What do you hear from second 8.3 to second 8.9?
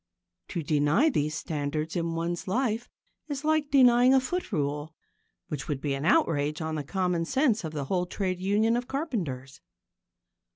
union of